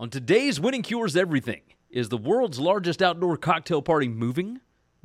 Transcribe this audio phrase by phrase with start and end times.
[0.00, 4.60] On today's Winning Cures Everything, is the world's largest outdoor cocktail party moving?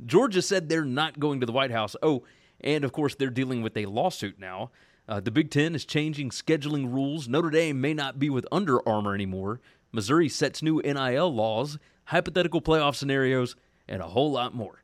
[0.06, 1.96] Georgia said they're not going to the White House.
[2.00, 2.22] Oh,
[2.60, 4.70] and of course, they're dealing with a lawsuit now.
[5.08, 7.26] Uh, the Big Ten is changing scheduling rules.
[7.26, 9.60] Notre Dame may not be with Under Armour anymore.
[9.90, 13.56] Missouri sets new NIL laws, hypothetical playoff scenarios,
[13.88, 14.83] and a whole lot more.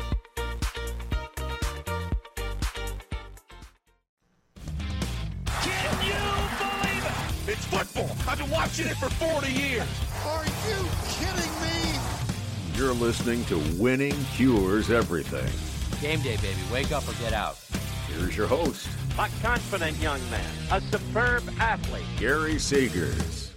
[8.71, 9.83] Watching it for 40 years.
[10.25, 11.99] Are you kidding me?
[12.75, 15.51] You're listening to Winning Cures Everything.
[16.01, 16.57] Game day, baby.
[16.71, 17.57] Wake up or get out.
[18.07, 18.87] Here's your host,
[19.19, 22.05] A confident young man, a superb athlete.
[22.17, 23.49] Gary Seegers.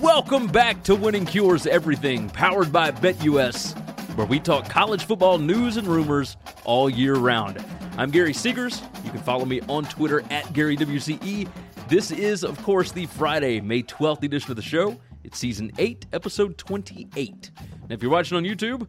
[0.00, 5.76] Welcome back to Winning Cures Everything, powered by BetUS, where we talk college football news
[5.76, 7.64] and rumors all year round.
[7.96, 8.82] I'm Gary Seegers.
[9.04, 11.48] You can follow me on Twitter at GaryWCE.
[11.88, 15.00] This is, of course, the Friday, May 12th edition of the show.
[15.24, 17.50] It's season 8, episode 28.
[17.82, 18.86] And if you're watching on YouTube,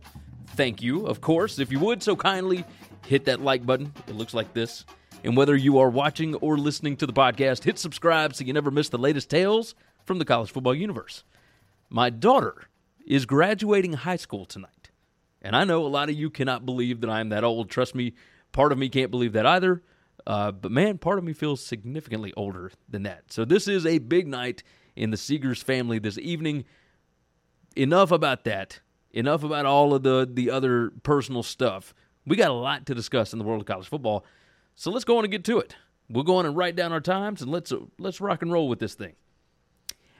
[0.56, 1.60] thank you, of course.
[1.60, 2.66] If you would so kindly
[3.06, 3.94] hit that like button.
[4.08, 4.86] It looks like this.
[5.24, 8.72] And whether you are watching or listening to the podcast, hit subscribe so you never
[8.72, 11.24] miss the latest tales from the college football universe.
[11.90, 12.70] My daughter
[13.06, 14.81] is graduating high school tonight.
[15.42, 17.70] And I know a lot of you cannot believe that I'm that old.
[17.70, 18.14] Trust me,
[18.52, 19.82] part of me can't believe that either.
[20.28, 23.32] Uh, but man, part of me feels significantly older than that.
[23.32, 24.64] So this is a big night
[24.96, 26.66] in the Seegers family this evening.
[27.76, 28.82] Enough about that.
[29.12, 31.94] Enough about all of the the other personal stuff.
[32.26, 34.26] We got a lot to discuss in the world of college football.
[34.76, 35.76] So let's go on and get to it.
[36.10, 38.80] We'll go on and write down our times and let's let's rock and roll with
[38.80, 39.14] this thing.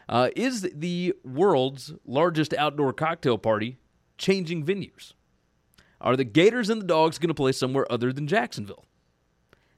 [0.10, 3.78] Uh, is the world's largest outdoor cocktail party
[4.22, 5.14] changing venues?
[6.00, 8.86] Are the Gators and the Dogs going to play somewhere other than Jacksonville?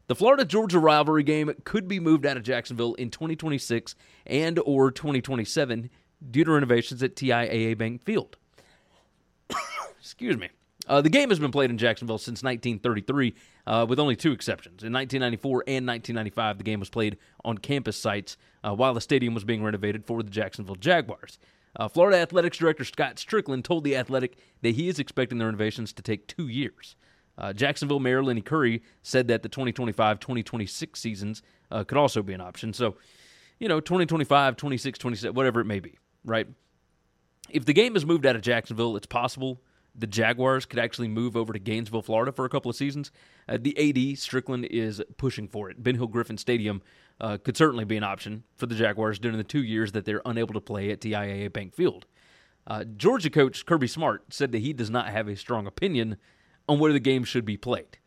[0.08, 3.96] The Florida Georgia rivalry game could be moved out of Jacksonville in 2026
[4.26, 5.90] and or 2027
[6.30, 8.36] due to renovations at TIAA Bank Field.
[10.00, 10.50] Excuse me.
[10.88, 13.34] Uh, the game has been played in Jacksonville since 1933,
[13.66, 14.84] uh, with only two exceptions.
[14.84, 19.34] In 1994 and 1995, the game was played on campus sites uh, while the stadium
[19.34, 21.40] was being renovated for the Jacksonville Jaguars.
[21.76, 25.94] Uh, Florida Athletics Director Scott Stricklin told The Athletic that he is expecting the renovations
[25.94, 26.96] to take two years.
[27.38, 31.42] Uh, Jacksonville Mayor Lenny Curry said that the 2025 2026 seasons
[31.72, 32.74] uh, could also be an option.
[32.74, 32.96] So,
[33.60, 36.48] you know, 2025, 26, 27, whatever it may be, right?
[37.50, 39.62] If the game is moved out of Jacksonville, it's possible
[39.96, 43.12] the Jaguars could actually move over to Gainesville, Florida for a couple of seasons.
[43.48, 45.82] Uh, the AD, Stricklin, is pushing for it.
[45.82, 46.82] Ben Hill Griffin Stadium
[47.22, 50.22] uh, could certainly be an option for the Jaguars during the two years that they're
[50.26, 52.06] unable to play at TIAA Bank Field.
[52.66, 56.18] Uh, Georgia coach Kirby Smart said that he does not have a strong opinion
[56.68, 57.98] on where the game should be played.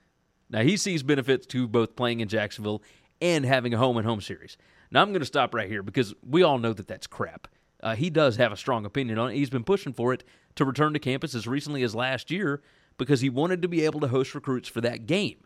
[0.49, 2.83] Now, he sees benefits to both playing in Jacksonville
[3.21, 4.57] and having a home and home series.
[4.91, 7.49] Now, I'm going to stop right here because we all know that that's crap.
[7.83, 9.35] Uh, he does have a strong opinion on it.
[9.35, 10.25] He's been pushing for it
[10.55, 12.63] to return to campus as recently as last year
[12.97, 15.39] because he wanted to be able to host recruits for that game.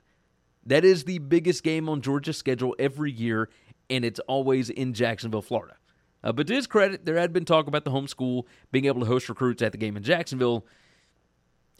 [0.64, 3.48] That is the biggest game on Georgia's schedule every year,
[3.88, 5.76] and it's always in Jacksonville, Florida.
[6.22, 9.00] Uh, but to his credit, there had been talk about the home school being able
[9.00, 10.66] to host recruits at the game in Jacksonville.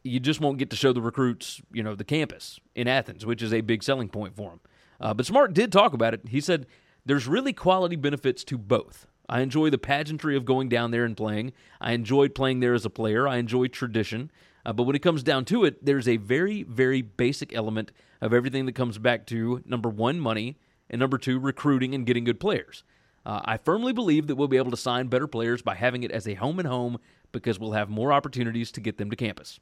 [0.03, 3.43] You just won't get to show the recruits, you know, the campus in Athens, which
[3.43, 4.61] is a big selling point for him.
[4.99, 6.23] Uh, but Smart did talk about it.
[6.29, 6.67] He said
[7.05, 9.07] there's really quality benefits to both.
[9.29, 11.53] I enjoy the pageantry of going down there and playing.
[11.81, 13.29] I enjoyed playing there as a player.
[13.29, 14.31] I enjoy tradition.
[14.65, 18.33] Uh, but when it comes down to it, there's a very, very basic element of
[18.33, 20.59] everything that comes back to number one, money,
[20.89, 22.85] and number two, recruiting and getting good players.
[23.25, 26.11] Uh, I firmly believe that we'll be able to sign better players by having it
[26.11, 26.99] as a home and home
[27.33, 29.61] because we'll have more opportunities to get them to campus.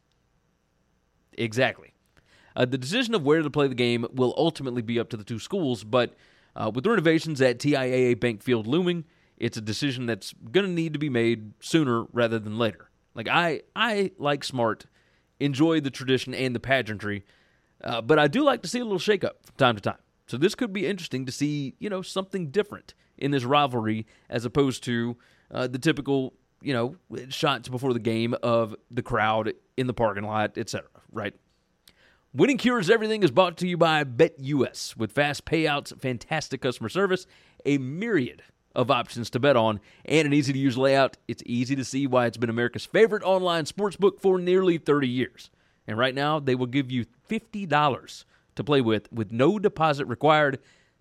[1.37, 1.93] Exactly.
[2.56, 5.25] Uh, the decision of where to play the game will ultimately be up to the
[5.25, 6.14] two schools, but
[6.56, 9.04] uh, with renovations at TIAA Bank Field looming,
[9.37, 12.90] it's a decision that's going to need to be made sooner rather than later.
[13.14, 14.87] Like I, I like Smart,
[15.38, 17.25] enjoy the tradition and the pageantry,
[17.82, 19.98] uh, but I do like to see a little shakeup from time to time.
[20.26, 24.44] So this could be interesting to see, you know, something different in this rivalry as
[24.44, 25.16] opposed to
[25.50, 26.96] uh, the typical, you know,
[27.30, 30.88] shots before the game of the crowd in the parking lot, etc.
[31.10, 31.34] Right?
[32.34, 34.96] Winning Cures Everything is brought to you by BetUS.
[34.96, 37.26] With fast payouts, fantastic customer service,
[37.64, 38.42] a myriad
[38.75, 42.06] of options to bet on, and an easy to use layout, it's easy to see
[42.06, 45.50] why it's been America's favorite online sportsbook for nearly 30 years.
[45.86, 48.25] And right now, they will give you $50
[48.56, 50.58] to play with with no deposit required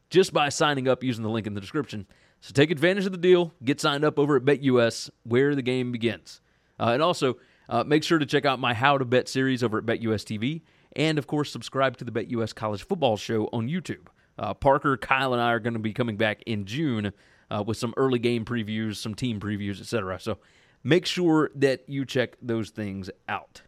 [0.09, 2.07] just by signing up using the link in the description.
[2.41, 3.53] So take advantage of the deal.
[3.63, 6.39] Get signed up over at BetUS, where the game begins.
[6.79, 7.37] Uh, and also,
[7.69, 10.61] uh, make sure to check out my How to Bet series over at BetUS TV.
[10.95, 14.07] And of course, subscribe to the BetUS College Football Show on YouTube.
[14.39, 17.11] Uh, Parker, Kyle, and I are going to be coming back in June
[17.49, 20.19] uh, with some early game previews, some team previews, etc.
[20.19, 20.37] So
[20.83, 23.63] make sure that you check those things out.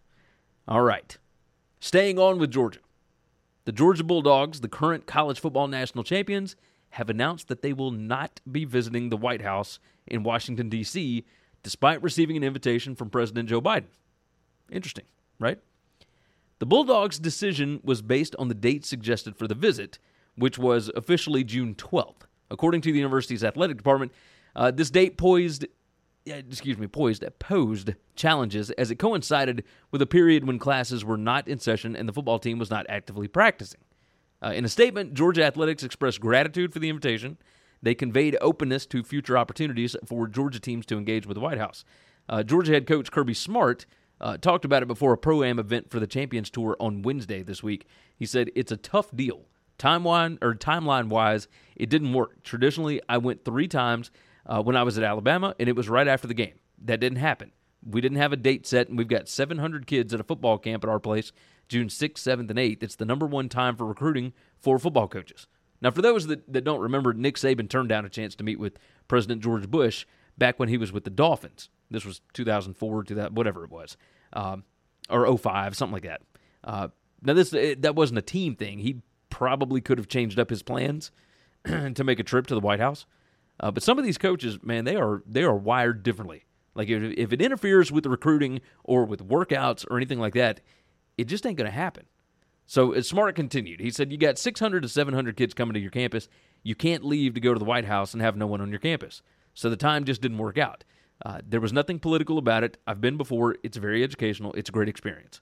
[0.68, 1.18] All right.
[1.80, 2.80] Staying on with Georgia.
[3.64, 6.56] The Georgia Bulldogs, the current college football national champions,
[6.92, 11.24] have announced that they will not be visiting the White House in Washington, D.C.,
[11.64, 13.88] despite receiving an invitation from President Joe Biden.
[14.72, 15.06] Interesting,
[15.40, 15.60] right?
[16.60, 20.00] The Bulldogs' decision was based on the date suggested for the visit,
[20.36, 22.24] which was officially June 12th.
[22.52, 24.12] According to the university's athletic department,
[24.56, 25.66] uh, this date poised,
[26.26, 31.48] excuse me, poised posed challenges as it coincided with a period when classes were not
[31.48, 33.82] in session and the football team was not actively practicing.
[34.42, 37.38] Uh, in a statement, Georgia Athletics expressed gratitude for the invitation.
[37.82, 41.84] They conveyed openness to future opportunities for Georgia teams to engage with the White House.
[42.28, 43.86] Uh, Georgia head coach Kirby Smart
[44.22, 47.42] uh, talked about it before a pro am event for the Champions Tour on Wednesday
[47.42, 47.88] this week.
[48.16, 49.46] He said it's a tough deal.
[49.78, 52.44] Timeline or timeline wise, it didn't work.
[52.44, 54.12] Traditionally, I went three times
[54.50, 56.56] uh, when I was at Alabama, and it was right after the game.
[56.84, 57.52] That didn't happen.
[57.88, 60.84] We didn't have a date set, and we've got 700 kids at a football camp
[60.84, 61.32] at our place
[61.70, 62.84] June 6th, 7th, and 8th.
[62.84, 65.48] It's the number one time for recruiting for football coaches.
[65.82, 68.60] Now, for those that, that don't remember, Nick Saban turned down a chance to meet
[68.60, 70.06] with President George Bush
[70.38, 71.70] back when he was with the Dolphins.
[71.92, 73.96] This was 2004, 2000, whatever it was,
[74.34, 74.64] um,
[75.10, 76.22] or 05, something like that.
[76.64, 76.88] Uh,
[77.22, 78.80] now, this it, that wasn't a team thing.
[78.80, 81.12] He probably could have changed up his plans
[81.66, 83.06] to make a trip to the White House.
[83.60, 86.46] Uh, but some of these coaches, man, they are they are wired differently.
[86.76, 90.62] Like if, if it interferes with recruiting or with workouts or anything like that,
[91.18, 92.06] it just ain't going to happen.
[92.66, 96.30] So Smart continued, he said, "You got 600 to 700 kids coming to your campus.
[96.64, 98.80] You can't leave to go to the White House and have no one on your
[98.80, 99.22] campus.
[99.54, 100.84] So the time just didn't work out.
[101.26, 102.78] Uh, there was nothing political about it.
[102.88, 103.58] I've been before.
[103.64, 104.54] It's very educational.
[104.54, 105.42] It's a great experience.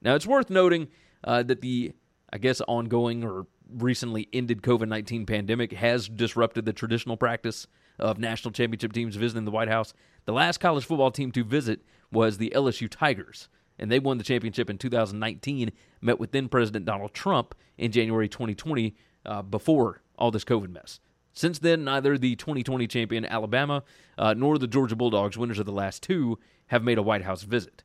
[0.00, 0.88] Now it's worth noting
[1.24, 1.92] uh, that the
[2.32, 3.46] I guess, ongoing or
[3.76, 7.66] recently ended COVID 19 pandemic has disrupted the traditional practice
[7.98, 9.94] of national championship teams visiting the White House.
[10.24, 11.80] The last college football team to visit
[12.10, 13.48] was the LSU Tigers,
[13.78, 18.28] and they won the championship in 2019, met with then President Donald Trump in January
[18.28, 21.00] 2020 uh, before all this COVID mess.
[21.32, 23.82] Since then, neither the 2020 champion Alabama
[24.18, 27.42] uh, nor the Georgia Bulldogs, winners of the last two, have made a White House
[27.42, 27.82] visit.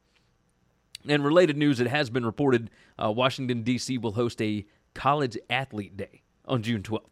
[1.08, 2.70] And related news, it has been reported
[3.02, 3.98] uh, Washington, D.C.
[3.98, 4.66] will host a
[4.98, 7.04] College Athlete Day on June 12th.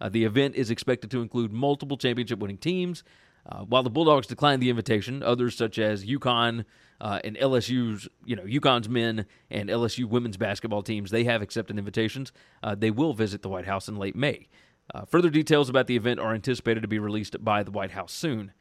[0.00, 3.04] Uh, the event is expected to include multiple championship winning teams.
[3.44, 6.64] Uh, while the Bulldogs declined the invitation, others such as UConn
[6.98, 11.78] uh, and LSU's, you know, UConn's men and LSU women's basketball teams, they have accepted
[11.78, 12.32] invitations.
[12.62, 14.48] Uh, they will visit the White House in late May.
[14.94, 18.14] Uh, further details about the event are anticipated to be released by the White House
[18.14, 18.52] soon.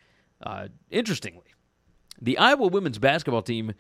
[0.91, 1.53] interestingly,
[2.21, 3.73] the Iowa women's basketball team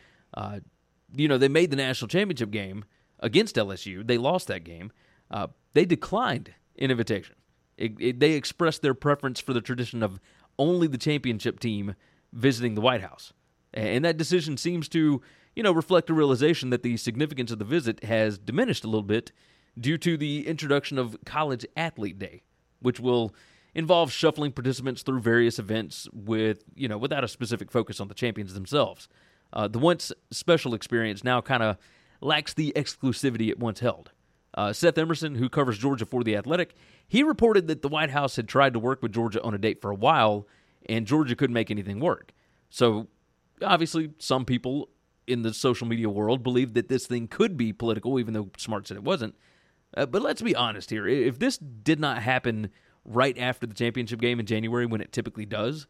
[1.17, 2.85] you know, they made the national championship game
[3.19, 4.05] against LSU.
[4.05, 4.91] They lost that game.
[5.31, 7.35] Uh, they declined an invitation.
[7.77, 10.19] It, it, they expressed their preference for the tradition of
[10.57, 11.95] only the championship team
[12.31, 13.33] visiting the White House.
[13.73, 15.21] And that decision seems to,
[15.55, 19.03] you know, reflect a realization that the significance of the visit has diminished a little
[19.03, 19.31] bit
[19.77, 22.43] due to the introduction of College Athlete Day,
[22.79, 23.35] which will
[23.73, 28.13] involve shuffling participants through various events with, you know, without a specific focus on the
[28.13, 29.09] champions themselves.
[29.51, 31.77] Uh, the once special experience now kind of
[32.25, 34.11] lacks the exclusivity it once held.
[34.53, 36.75] Uh, Seth Emerson, who covers Georgia for The Athletic,
[37.07, 39.81] he reported that the White House had tried to work with Georgia on a date
[39.81, 40.47] for a while,
[40.87, 42.33] and Georgia couldn't make anything work.
[42.69, 43.07] So,
[43.61, 44.89] obviously, some people
[45.27, 48.87] in the social media world believe that this thing could be political, even though Smart
[48.87, 49.35] said it wasn't.
[49.95, 51.07] Uh, but let's be honest here.
[51.07, 52.69] If this did not happen
[53.03, 55.87] right after the championship game in January, when it typically does,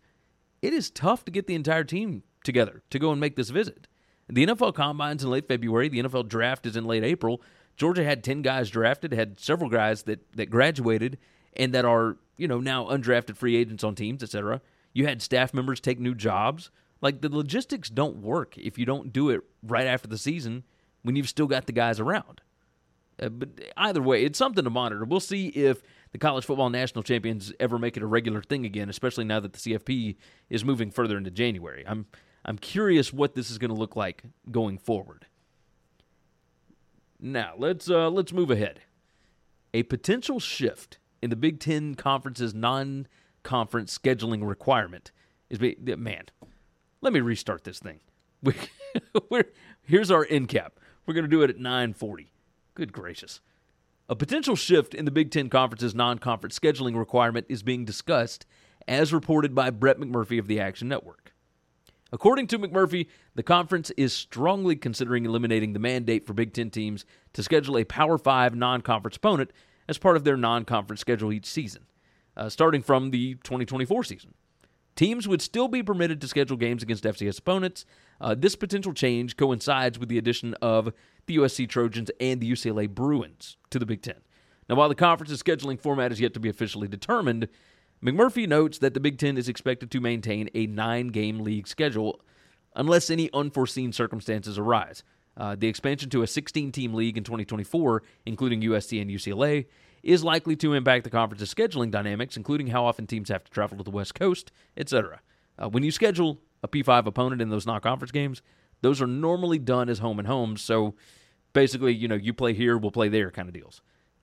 [0.61, 3.87] it is tough to get the entire team together to go and make this visit.
[4.27, 5.89] The NFL Combine's in late February.
[5.89, 7.41] The NFL Draft is in late April.
[7.77, 11.17] Georgia had 10 guys drafted, had several guys that, that graduated
[11.55, 14.61] and that are, you know, now undrafted free agents on teams, etc.
[14.93, 16.71] You had staff members take new jobs.
[17.01, 20.63] Like the logistics don't work if you don't do it right after the season
[21.03, 22.41] when you've still got the guys around.
[23.21, 25.05] Uh, but either way, it's something to monitor.
[25.05, 28.89] We'll see if the college football national champions ever make it a regular thing again,
[28.89, 30.15] especially now that the CFP
[30.49, 31.83] is moving further into January.
[31.87, 32.07] I'm
[32.45, 35.25] I'm curious what this is going to look like going forward.
[37.19, 38.81] Now let's uh, let's move ahead.
[39.73, 45.11] A potential shift in the Big Ten Conference's non-conference scheduling requirement
[45.49, 46.25] is be, man.
[47.01, 47.99] Let me restart this thing.
[48.43, 48.53] We,
[49.83, 50.79] here's our end cap.
[51.05, 52.27] We're going to do it at 9:40.
[52.75, 53.41] Good gracious.
[54.07, 58.45] A potential shift in the Big Ten Conference's non conference scheduling requirement is being discussed,
[58.87, 61.34] as reported by Brett McMurphy of the Action Network.
[62.15, 67.03] According to McMurphy, the conference is strongly considering eliminating the mandate for Big Ten teams
[67.33, 69.51] to schedule a Power 5 non conference opponent
[69.89, 71.83] as part of their non conference schedule each season,
[72.37, 74.33] uh, starting from the 2024 season.
[74.95, 77.85] Teams would still be permitted to schedule games against FCS opponents.
[78.21, 80.93] Uh, this potential change coincides with the addition of
[81.25, 84.21] the USC Trojans and the UCLA Bruins to the Big Ten.
[84.69, 87.49] Now, while the conference's scheduling format is yet to be officially determined,
[88.03, 92.21] McMurphy notes that the Big Ten is expected to maintain a nine game league schedule
[92.75, 95.03] unless any unforeseen circumstances arise.
[95.37, 99.65] Uh, the expansion to a 16 team league in 2024, including USC and UCLA,
[100.03, 103.77] is likely to impact the conference's scheduling dynamics, including how often teams have to travel
[103.77, 105.19] to the West Coast, etc.
[105.57, 108.41] Uh, when you schedule a P5 opponent in those non conference games,
[108.81, 110.61] those are normally done as home and homes.
[110.61, 110.95] So
[111.53, 113.81] basically, you know, you play here, we'll play there kind of deals.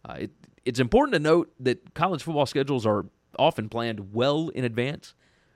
[0.09, 0.31] Uh, it,
[0.65, 3.07] it's important to note that college football schedules are
[3.39, 5.15] often planned well in advance,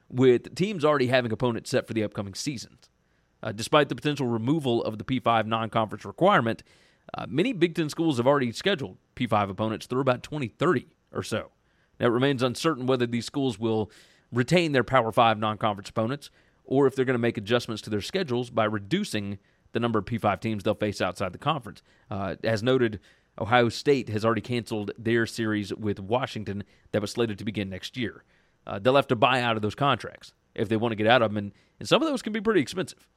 [0.09, 2.91] with teams already having opponents set for the upcoming seasons.
[3.43, 6.63] Uh, despite the potential removal of the P5 non conference requirement,
[7.15, 11.51] uh, many Big Ten schools have already scheduled P5 opponents through about 2030 or so.
[12.01, 13.91] Now, it remains uncertain whether these schools will
[14.33, 16.31] retain their Power 5 non conference opponents
[16.65, 19.39] or if they're going to make adjustments to their schedules by reducing
[19.73, 21.83] the number of P5 teams they'll face outside the conference.
[22.11, 23.01] Uh, as noted,
[23.39, 27.97] Ohio State has already canceled their series with Washington that was slated to begin next
[27.97, 28.25] year.
[28.67, 31.23] Uh, they'll have to buy out of those contracts if they want to get out
[31.23, 33.09] of them, and, and some of those can be pretty expensive.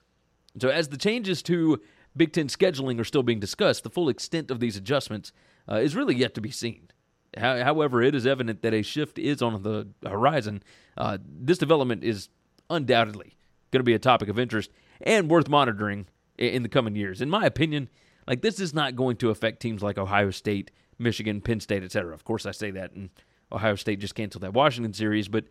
[0.59, 1.81] So, as the changes to
[2.15, 5.31] Big Ten scheduling are still being discussed, the full extent of these adjustments
[5.71, 6.89] uh, is really yet to be seen.
[7.37, 10.63] However, it is evident that a shift is on the horizon.
[10.97, 12.29] Uh, this development is
[12.69, 13.35] undoubtedly
[13.71, 14.71] going to be a topic of interest
[15.01, 16.07] and worth monitoring
[16.37, 17.21] in the coming years.
[17.21, 17.89] In my opinion,
[18.29, 20.69] like this is not going to affect teams like Ohio State,
[20.99, 22.13] Michigan, Penn State, etc.
[22.13, 23.09] Of course, I say that, and
[23.51, 25.45] Ohio State just canceled that Washington series, but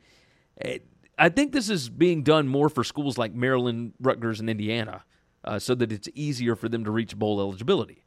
[0.61, 0.79] eh,
[1.19, 5.05] I think this is being done more for schools like Maryland, Rutgers, and Indiana,
[5.45, 8.05] uh, so that it's easier for them to reach bowl eligibility.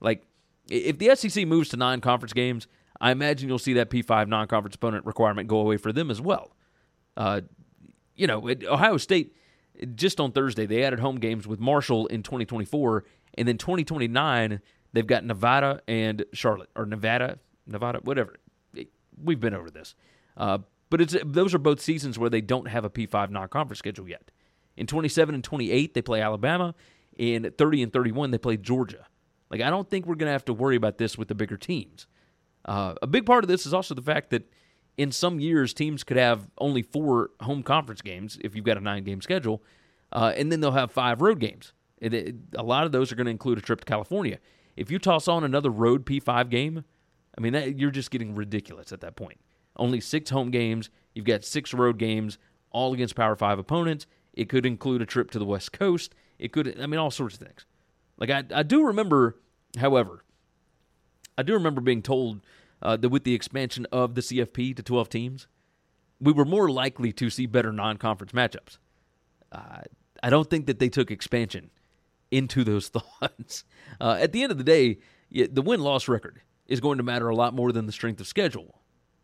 [0.00, 0.24] Like
[0.68, 2.66] if the SEC moves to non-conference games,
[3.00, 6.56] I imagine you'll see that P5 non-conference opponent requirement go away for them as well.
[7.16, 7.42] Uh,
[8.16, 9.36] you know, Ohio State
[9.94, 13.04] just on Thursday they added home games with Marshall in 2024,
[13.38, 14.60] and then 2029
[14.92, 18.36] they've got Nevada and Charlotte or Nevada, Nevada, whatever.
[19.22, 19.94] We've been over this,
[20.36, 20.58] uh,
[20.88, 24.30] but it's those are both seasons where they don't have a P5 non-conference schedule yet.
[24.76, 26.74] In 27 and 28 they play Alabama.
[27.18, 29.06] In 30 and 31 they play Georgia.
[29.50, 31.56] Like I don't think we're going to have to worry about this with the bigger
[31.56, 32.06] teams.
[32.64, 34.50] Uh, a big part of this is also the fact that
[35.00, 38.80] in some years teams could have only four home conference games if you've got a
[38.80, 39.62] nine game schedule,
[40.12, 41.72] uh, and then they'll have five road games.
[41.96, 44.38] It, it, a lot of those are going to include a trip to California.
[44.76, 46.84] If you toss on another road P5 game,
[47.36, 49.40] I mean, that, you're just getting ridiculous at that point.
[49.74, 50.90] Only six home games.
[51.14, 52.36] You've got six road games,
[52.70, 54.06] all against Power Five opponents.
[54.34, 56.14] It could include a trip to the West Coast.
[56.38, 57.64] It could, I mean, all sorts of things.
[58.18, 59.36] Like I, I do remember,
[59.78, 60.24] however,
[61.38, 62.42] I do remember being told
[62.82, 65.48] uh, that with the expansion of the CFP to 12 teams,
[66.20, 68.78] we were more likely to see better non conference matchups.
[69.50, 69.82] Uh,
[70.22, 71.70] I don't think that they took expansion
[72.30, 72.88] into those
[73.20, 73.64] thoughts.
[74.00, 74.98] Uh, at the end of the day,
[75.30, 78.26] the win loss record is going to matter a lot more than the strength of
[78.26, 78.80] schedule.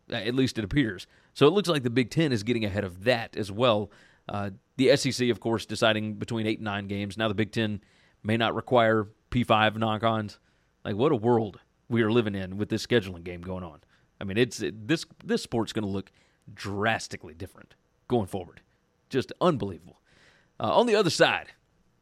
[0.09, 1.05] At least it appears.
[1.33, 3.91] So it looks like the Big Ten is getting ahead of that as well.
[4.27, 7.17] Uh, the SEC, of course, deciding between eight and nine games.
[7.17, 7.81] Now the Big Ten
[8.23, 10.39] may not require P5 non cons.
[10.85, 13.81] Like, what a world we are living in with this scheduling game going on.
[14.19, 16.11] I mean, it's it, this this sport's going to look
[16.53, 17.75] drastically different
[18.07, 18.61] going forward.
[19.09, 20.01] Just unbelievable.
[20.59, 21.47] Uh, on the other side,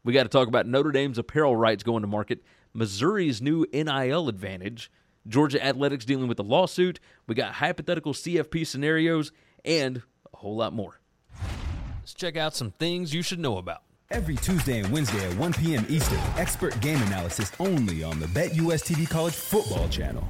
[0.04, 4.28] we got to talk about Notre Dame's apparel rights going to market, Missouri's new NIL
[4.28, 4.90] advantage,
[5.28, 7.00] Georgia athletics dealing with the lawsuit.
[7.26, 9.32] We got hypothetical CFP scenarios
[9.64, 10.02] and
[10.32, 11.00] a whole lot more.
[12.00, 13.82] Let's check out some things you should know about.
[14.12, 15.84] Every Tuesday and Wednesday at 1 p.m.
[15.88, 20.22] Eastern, expert game analysis only on the BetUS TV College Football Channel.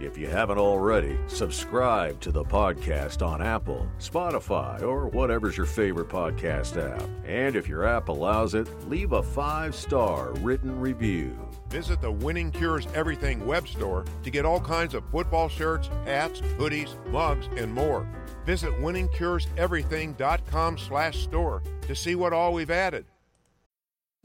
[0.00, 6.08] If you haven't already, subscribe to the podcast on Apple, Spotify, or whatever's your favorite
[6.08, 7.08] podcast app.
[7.24, 11.38] And if your app allows it, leave a five star written review.
[11.70, 16.40] Visit the Winning Cures Everything web store to get all kinds of football shirts, hats,
[16.58, 18.08] hoodies, mugs, and more.
[18.46, 23.04] Visit winningcureseverything.com slash store to see what all we've added.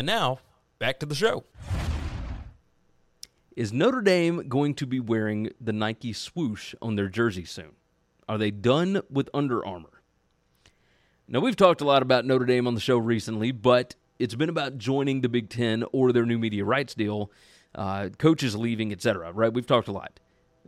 [0.00, 0.38] And now,
[0.78, 1.44] back to the show.
[3.54, 7.72] Is Notre Dame going to be wearing the Nike swoosh on their jersey soon?
[8.26, 10.00] Are they done with Under Armour?
[11.28, 14.48] Now, we've talked a lot about Notre Dame on the show recently, but it's been
[14.48, 17.30] about joining the Big Ten or their new media rights deal,
[17.74, 19.30] uh, coaches leaving, etc.
[19.32, 19.52] Right?
[19.52, 20.18] We've talked a lot.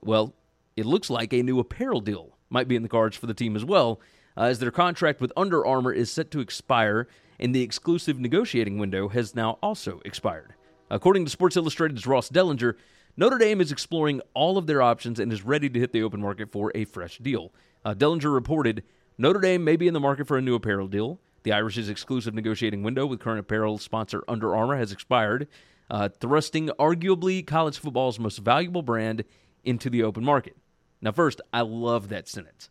[0.03, 0.35] Well,
[0.77, 3.57] it looks like a new apparel deal might be in the cards for the team
[3.57, 3.99] as well,
[4.37, 7.09] uh, as their contract with Under Armour is set to expire,
[7.43, 10.55] and the exclusive negotiating window has now also expired.
[10.89, 12.75] According to Sports Illustrated's Ross Dellenger,
[13.17, 16.21] Notre Dame is exploring all of their options and is ready to hit the open
[16.21, 17.53] market for a fresh deal.
[17.85, 18.85] Uh, Dellenger reported
[19.19, 21.19] Notre Dame may be in the market for a new apparel deal.
[21.43, 25.49] The Irish's exclusive negotiating window with current apparel sponsor Under Armour has expired,
[25.91, 29.25] uh, thrusting arguably college football's most valuable brand
[29.65, 30.57] into the open market.
[31.01, 32.71] Now, first, I love that sentence.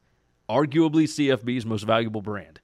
[0.50, 2.62] Arguably CFB's most valuable brand.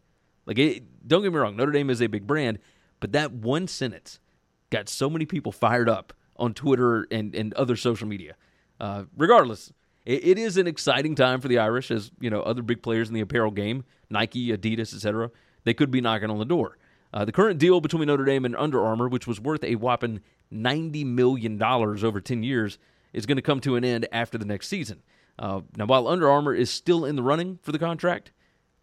[0.48, 2.58] Like, it, don't get me wrong, Notre Dame is a big brand,
[3.00, 4.20] but that one sentence
[4.72, 8.36] got so many people fired up on Twitter and, and other social media.
[8.80, 9.72] Uh, regardless,
[10.06, 13.10] it, it is an exciting time for the Irish, as you know, other big players
[13.10, 15.30] in the apparel game, Nike, Adidas, etc.
[15.66, 16.78] They could be knocking on the door.
[17.14, 20.22] Uh, the current deal between Notre Dame and Under Armour, which was worth a whopping
[20.54, 22.78] $90 million over 10 years,
[23.14, 25.02] is going to come to an end after the next season.
[25.40, 28.32] Uh, now, while Under Armour is still in the running for the contract,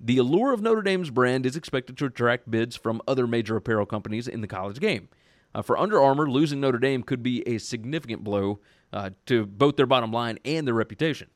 [0.05, 3.87] the allure of Notre Dame's brand is expected to attract bids from other major apparel
[3.87, 5.09] companies in the college game.
[5.55, 8.61] Uh, for Under Armour, losing Notre Dame could be a significant blow
[8.93, 11.31] uh, to both their bottom line and their reputation.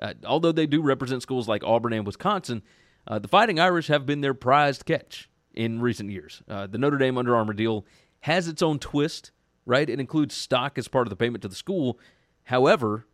[0.00, 2.62] Uh, although they do represent schools like Auburn and Wisconsin,
[3.06, 6.42] uh, the Fighting Irish have been their prized catch in recent years.
[6.48, 7.86] Uh, the Notre Dame Under Armour deal
[8.20, 9.30] has its own twist,
[9.64, 9.88] right?
[9.88, 12.00] It includes stock as part of the payment to the school.
[12.44, 13.06] However,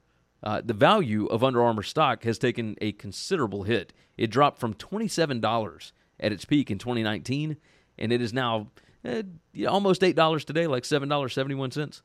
[0.44, 3.94] uh, the value of Under Armour stock has taken a considerable hit.
[4.18, 7.56] It dropped from $27 at its peak in 2019,
[7.98, 8.68] and it is now
[9.04, 9.22] eh,
[9.66, 12.02] almost $8 today, like $7.71.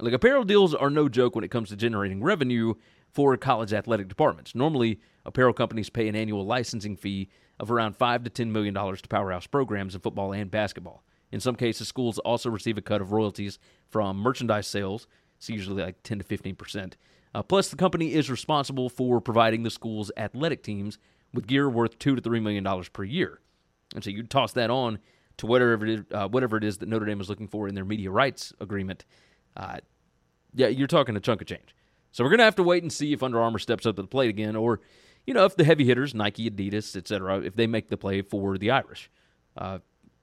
[0.00, 2.74] Like apparel deals are no joke when it comes to generating revenue
[3.12, 4.54] for college athletic departments.
[4.54, 7.28] Normally, apparel companies pay an annual licensing fee
[7.60, 11.04] of around five to ten million dollars to powerhouse programs in football and basketball.
[11.30, 15.06] In some cases, schools also receive a cut of royalties from merchandise sales.
[15.36, 16.96] It's usually like ten to fifteen percent.
[17.34, 20.98] Uh, plus, the company is responsible for providing the school's athletic teams
[21.32, 23.40] with gear worth two to three million dollars per year.
[23.94, 24.98] And so you toss that on
[25.38, 27.74] to whatever it is, uh, whatever it is that Notre Dame is looking for in
[27.74, 29.04] their media rights agreement.
[29.56, 29.78] Uh,
[30.54, 31.74] yeah, you're talking a chunk of change.
[32.12, 34.08] So we're gonna have to wait and see if Under Armour steps up to the
[34.08, 34.80] plate again, or
[35.26, 38.56] you know if the heavy hitters, Nike, Adidas, etc., if they make the play for
[38.56, 39.10] the Irish.
[39.56, 39.78] Uh,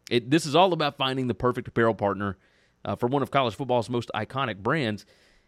[0.10, 2.38] it, this is all about finding the perfect apparel partner
[2.84, 5.06] uh, for one of college football's most iconic brands,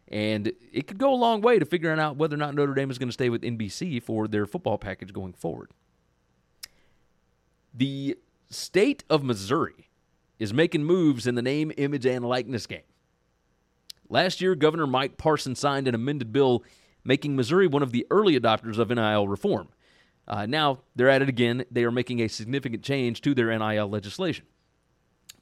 [0.07, 2.91] and it could go a long way to figuring out whether or not Notre Dame
[2.91, 5.71] is going to stay with NBC for their football package going forward.
[7.73, 8.17] The
[8.49, 9.89] state of Missouri
[10.39, 12.81] is making moves in the name, image, and likeness game.
[14.09, 16.63] Last year, Governor Mike Parson signed an amended bill
[17.03, 19.69] making Missouri one of the early adopters of NIL reform.
[20.27, 21.65] Uh, now they're at it again.
[21.71, 24.45] They are making a significant change to their NIL legislation.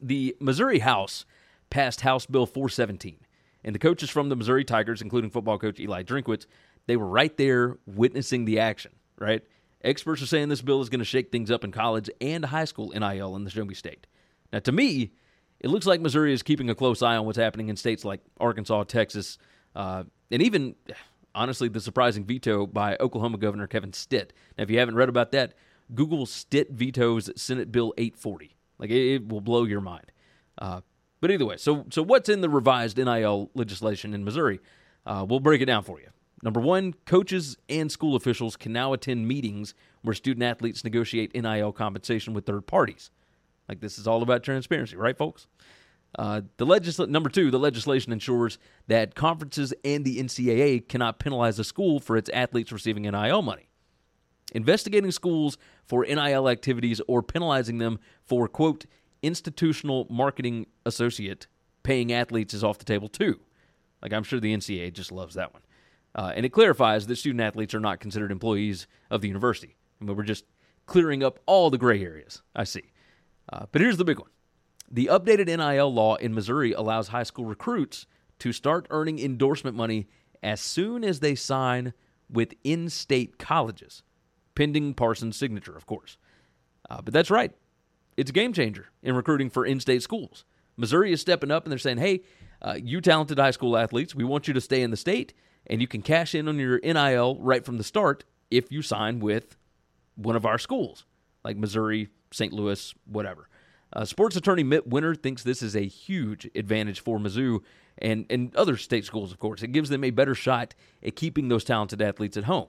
[0.01, 1.25] The Missouri House
[1.69, 3.17] passed House Bill 417,
[3.63, 6.45] and the coaches from the Missouri Tigers, including football coach Eli Drinkwitz,
[6.87, 9.43] they were right there witnessing the action, right?
[9.83, 12.65] Experts are saying this bill is going to shake things up in college and high
[12.65, 14.07] school NIL in the Show Me State.
[14.53, 15.11] Now, to me,
[15.59, 18.21] it looks like Missouri is keeping a close eye on what's happening in states like
[18.39, 19.37] Arkansas, Texas,
[19.75, 20.75] uh, and even
[21.33, 24.33] honestly, the surprising veto by Oklahoma Governor Kevin Stitt.
[24.57, 25.53] Now, if you haven't read about that,
[25.93, 28.55] Google Stitt vetoes Senate Bill 840.
[28.77, 30.11] Like, it, it will blow your mind.
[30.57, 30.81] Uh,
[31.21, 34.59] but either way, so so what's in the revised NIL legislation in Missouri?
[35.05, 36.07] Uh, we'll break it down for you.
[36.43, 41.71] Number one, coaches and school officials can now attend meetings where student athletes negotiate NIL
[41.71, 43.11] compensation with third parties.
[43.69, 45.47] Like this is all about transparency, right, folks?
[46.17, 48.57] Uh, the legisl- number two, the legislation ensures
[48.87, 53.69] that conferences and the NCAA cannot penalize a school for its athletes receiving NIL money.
[54.53, 58.85] Investigating schools for NIL activities or penalizing them for quote
[59.21, 61.47] institutional marketing associate
[61.83, 63.39] paying athletes is off the table too.
[64.01, 65.61] Like I'm sure the NCAA just loves that one.
[66.13, 69.77] Uh, and it clarifies that student athletes are not considered employees of the university.
[69.99, 70.45] I mean, we're just
[70.85, 72.41] clearing up all the gray areas.
[72.55, 72.91] I see.
[73.51, 74.29] Uh, but here's the big one
[74.89, 78.05] the updated NIL law in Missouri allows high school recruits
[78.39, 80.07] to start earning endorsement money
[80.43, 81.93] as soon as they sign
[82.29, 84.03] with in state colleges,
[84.55, 86.17] pending Parsons' signature, of course.
[86.89, 87.53] Uh, but that's right.
[88.17, 90.45] It's a game changer in recruiting for in state schools.
[90.77, 92.21] Missouri is stepping up and they're saying, hey,
[92.61, 95.33] uh, you talented high school athletes, we want you to stay in the state
[95.67, 99.19] and you can cash in on your NIL right from the start if you sign
[99.19, 99.57] with
[100.15, 101.05] one of our schools,
[101.43, 102.53] like Missouri, St.
[102.53, 103.47] Louis, whatever.
[103.93, 107.61] Uh, sports attorney Mit Winter thinks this is a huge advantage for Mizzou
[107.97, 109.63] and, and other state schools, of course.
[109.63, 112.67] It gives them a better shot at keeping those talented athletes at home.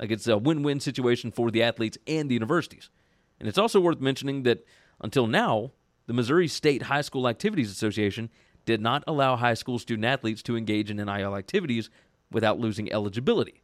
[0.00, 2.90] Like it's a win win situation for the athletes and the universities.
[3.38, 4.64] And it's also worth mentioning that
[5.02, 5.72] until now,
[6.06, 8.30] the Missouri State High School Activities Association
[8.64, 11.90] did not allow high school student athletes to engage in NIL activities
[12.30, 13.62] without losing eligibility.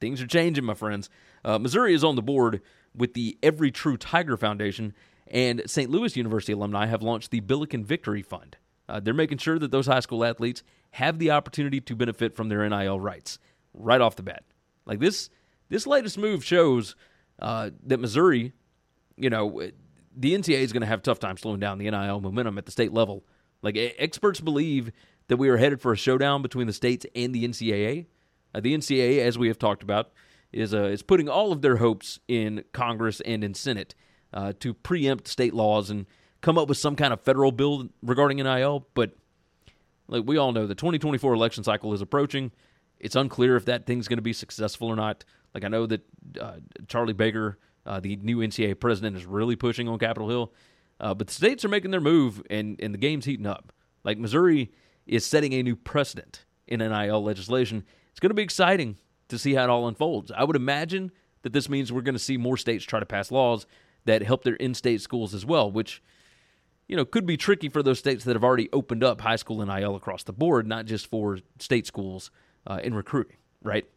[0.00, 1.08] Things are changing, my friends.
[1.44, 2.60] Uh, Missouri is on the board
[2.96, 4.94] with the Every True Tiger Foundation,
[5.28, 5.90] and St.
[5.90, 8.56] Louis University alumni have launched the Billiken Victory Fund.
[8.88, 12.48] Uh, they're making sure that those high school athletes have the opportunity to benefit from
[12.48, 13.38] their NIL rights
[13.72, 14.42] right off the bat.
[14.84, 15.30] Like this,
[15.68, 16.96] this latest move shows
[17.38, 18.52] uh, that Missouri,
[19.16, 19.70] you know,
[20.16, 22.66] the NCAA is going to have a tough time slowing down the NIL momentum at
[22.66, 23.24] the state level.
[23.62, 24.92] Like experts believe
[25.28, 28.06] that we are headed for a showdown between the states and the NCAA.
[28.54, 30.10] Uh, the NCAA, as we have talked about,
[30.52, 33.94] is uh, is putting all of their hopes in Congress and in Senate
[34.34, 36.06] uh, to preempt state laws and
[36.40, 38.86] come up with some kind of federal bill regarding NIL.
[38.94, 39.16] But
[40.08, 42.52] like we all know, the 2024 election cycle is approaching.
[42.98, 45.24] It's unclear if that thing's going to be successful or not.
[45.54, 46.02] Like I know that
[46.40, 46.56] uh,
[46.88, 50.52] Charlie Baker, uh, the new NCAA president, is really pushing on Capitol Hill.
[51.00, 53.72] Uh, but the states are making their move, and, and the game's heating up.
[54.04, 54.70] Like Missouri
[55.06, 57.84] is setting a new precedent in NIL legislation.
[58.10, 60.30] It's going to be exciting to see how it all unfolds.
[60.30, 61.10] I would imagine
[61.42, 63.66] that this means we're going to see more states try to pass laws
[64.04, 66.02] that help their in-state schools as well, which
[66.88, 69.64] you know could be tricky for those states that have already opened up high school
[69.64, 72.30] NIL across the board, not just for state schools
[72.66, 73.36] uh, in recruiting.
[73.62, 73.88] Right?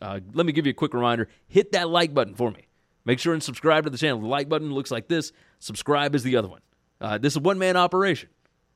[0.00, 2.67] Uh, let me give you a quick reminder: hit that like button for me.
[3.08, 4.20] Make sure and subscribe to the channel.
[4.20, 5.32] The like button looks like this.
[5.60, 6.60] Subscribe is the other one.
[7.00, 8.28] Uh, this is a one man operation.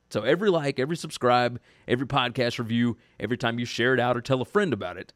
[0.09, 4.21] So every like, every subscribe, every podcast review, every time you share it out or
[4.21, 5.13] tell a friend about it,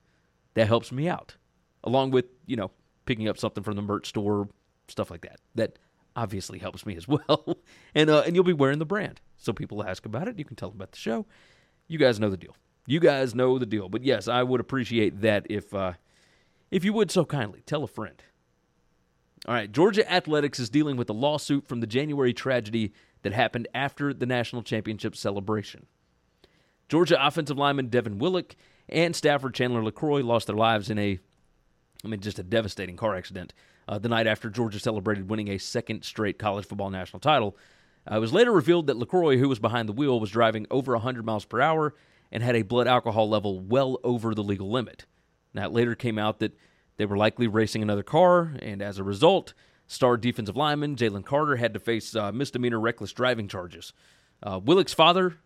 [0.53, 1.35] that helps me out.
[1.83, 2.69] Along with, you know,
[3.07, 4.49] picking up something from the merch store,
[4.87, 5.39] stuff like that.
[5.55, 5.79] That
[6.15, 7.57] obviously helps me as well.
[7.95, 9.19] and uh, and you'll be wearing the brand.
[9.35, 11.25] So people ask about it, you can tell them about the show.
[11.87, 12.55] You guys know the deal.
[12.85, 13.89] You guys know the deal.
[13.89, 15.93] But yes, I would appreciate that if uh,
[16.69, 18.21] if you would so kindly tell a friend.
[19.45, 23.67] All right, Georgia Athletics is dealing with a lawsuit from the January tragedy that happened
[23.73, 25.85] after the national championship celebration.
[26.89, 28.55] Georgia offensive lineman Devin Willock
[28.89, 31.19] and Stafford Chandler LeCroy lost their lives in a,
[32.03, 33.53] I mean, just a devastating car accident
[33.87, 37.55] uh, the night after Georgia celebrated winning a second straight college football national title.
[38.09, 40.93] Uh, it was later revealed that LeCroy, who was behind the wheel, was driving over
[40.93, 41.93] 100 miles per hour
[42.31, 45.05] and had a blood alcohol level well over the legal limit.
[45.53, 46.57] Now, it later came out that
[46.97, 49.53] they were likely racing another car, and as a result,
[49.87, 53.93] Star defensive lineman Jalen Carter had to face uh, misdemeanor reckless driving charges.
[54.43, 55.37] Uh, Willock's father,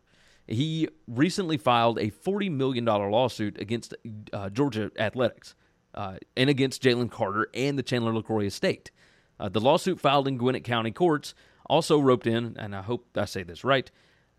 [0.47, 3.93] he recently filed a $40 million lawsuit against
[4.33, 5.55] uh, Georgia Athletics
[5.93, 8.91] uh, and against Jalen Carter and the Chandler LeCroy estate.
[9.39, 11.33] Uh, the lawsuit filed in Gwinnett County courts
[11.67, 13.89] also roped in, and I hope I say this right,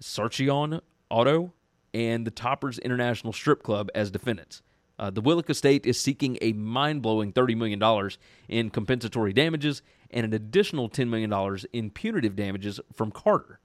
[0.00, 1.52] Sarchion Auto
[1.94, 4.62] and the Toppers International Strip Club as defendants.
[4.98, 8.10] Uh, the Willock estate is seeking a mind blowing $30 million
[8.48, 13.58] in compensatory damages and an additional $10 million in punitive damages from Carter.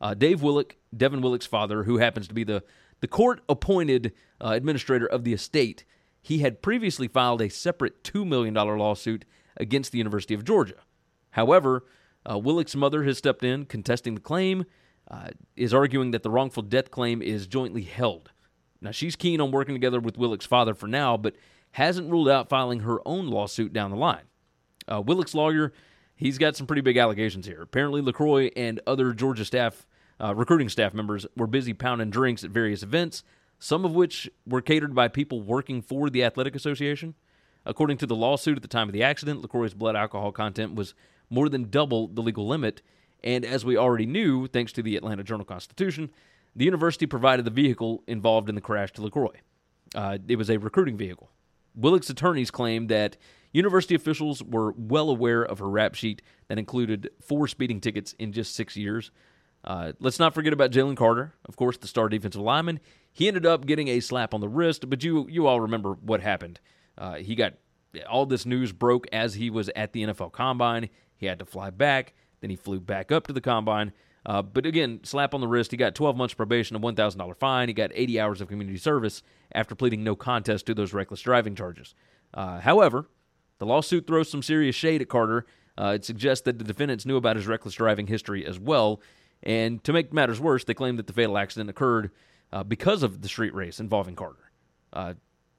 [0.00, 2.62] Uh, Dave Willock, Devin Willock's father, who happens to be the,
[3.00, 5.84] the court appointed uh, administrator of the estate,
[6.20, 9.24] he had previously filed a separate $2 million lawsuit
[9.56, 10.74] against the University of Georgia.
[11.30, 11.84] However,
[12.30, 14.64] uh, Willock's mother has stepped in, contesting the claim,
[15.10, 18.30] uh, is arguing that the wrongful death claim is jointly held
[18.80, 21.34] Now, she's keen on working together with Willock's father for now, but
[21.72, 24.24] hasn't ruled out filing her own lawsuit down the line.
[24.90, 25.72] Uh, Willock's lawyer,
[26.14, 27.62] he's got some pretty big allegations here.
[27.62, 29.86] Apparently, LeCroy and other Georgia staff,
[30.20, 33.22] uh, recruiting staff members, were busy pounding drinks at various events,
[33.58, 37.14] some of which were catered by people working for the Athletic Association.
[37.66, 40.94] According to the lawsuit at the time of the accident, LeCroy's blood alcohol content was
[41.28, 42.80] more than double the legal limit.
[43.22, 46.10] And as we already knew, thanks to the Atlanta Journal Constitution,
[46.58, 49.36] the university provided the vehicle involved in the crash to LeCroy.
[49.94, 51.30] Uh, it was a recruiting vehicle.
[51.76, 53.16] Willock's attorneys claimed that
[53.52, 58.32] university officials were well aware of her rap sheet that included four speeding tickets in
[58.32, 59.12] just six years.
[59.62, 62.80] Uh, let's not forget about Jalen Carter, of course, the star defensive lineman.
[63.12, 66.20] He ended up getting a slap on the wrist, but you you all remember what
[66.20, 66.58] happened.
[66.96, 67.54] Uh, he got
[68.10, 70.88] all this news broke as he was at the NFL Combine.
[71.16, 72.14] He had to fly back.
[72.40, 73.92] Then he flew back up to the Combine.
[74.28, 75.70] Uh, but again, slap on the wrist.
[75.70, 77.68] He got 12 months probation, a $1,000 fine.
[77.68, 81.54] He got 80 hours of community service after pleading no contest to those reckless driving
[81.54, 81.94] charges.
[82.34, 83.06] Uh, however,
[83.58, 85.46] the lawsuit throws some serious shade at Carter.
[85.78, 89.00] Uh, it suggests that the defendants knew about his reckless driving history as well.
[89.42, 92.10] And to make matters worse, they claim that the fatal accident occurred
[92.52, 94.50] uh, because of the street race involving Carter.
[94.92, 95.14] Uh,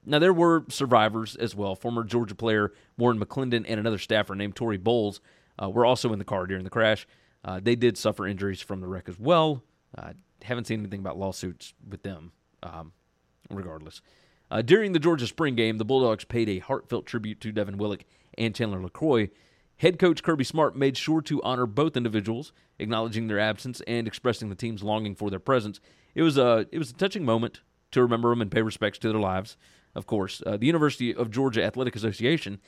[0.06, 1.74] now, there were survivors as well.
[1.74, 5.20] Former Georgia player Warren McClendon and another staffer named Tory Bowles
[5.60, 7.06] uh, were also in the car during the crash.
[7.44, 9.62] Uh, they did suffer injuries from the wreck as well.
[9.96, 12.92] Uh, haven't seen anything about lawsuits with them, um,
[13.50, 14.00] regardless.
[14.50, 18.04] Uh, during the Georgia spring game, the Bulldogs paid a heartfelt tribute to Devin Willock
[18.36, 19.30] and Chandler LeCroy.
[19.76, 24.48] Head coach Kirby Smart made sure to honor both individuals, acknowledging their absence and expressing
[24.48, 25.80] the team's longing for their presence.
[26.14, 27.60] It was a it was a touching moment
[27.92, 29.56] to remember them and pay respects to their lives.
[29.94, 32.60] Of course, uh, the University of Georgia Athletic Association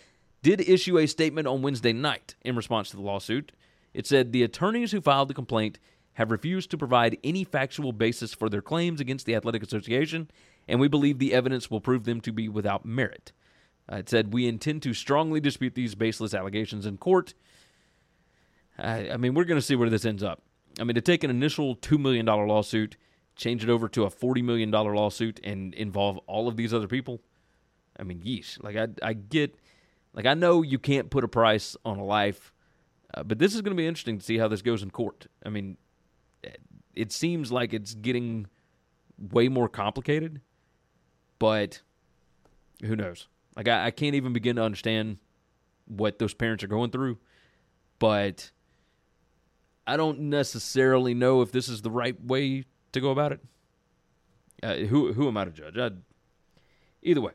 [0.42, 3.52] did issue a statement on Wednesday night in response to the lawsuit.
[3.94, 5.78] It said the attorneys who filed the complaint
[6.14, 10.30] have refused to provide any factual basis for their claims against the Athletic Association,
[10.68, 13.32] and we believe the evidence will prove them to be without merit.
[13.90, 17.34] Uh, it said, We intend to strongly dispute these baseless allegations in court.
[18.78, 20.42] I, I mean, we're going to see where this ends up.
[20.80, 22.96] I mean, to take an initial $2 million lawsuit,
[23.36, 27.20] change it over to a $40 million lawsuit, and involve all of these other people,
[27.98, 28.62] I mean, yeesh.
[28.62, 29.54] Like, I, I get,
[30.14, 32.52] like, I know you can't put a price on a life
[33.14, 35.26] uh, but this is going to be interesting to see how this goes in court.
[35.44, 35.76] I mean,
[36.94, 38.46] it seems like it's getting
[39.18, 40.40] way more complicated,
[41.38, 41.82] but
[42.82, 43.28] who knows?
[43.56, 45.18] Like, I, I can't even begin to understand
[45.86, 47.18] what those parents are going through,
[47.98, 48.50] but
[49.86, 53.40] I don't necessarily know if this is the right way to go about it.
[54.62, 55.76] Uh, who who am I to judge?
[55.76, 55.96] I'd,
[57.02, 57.32] either way,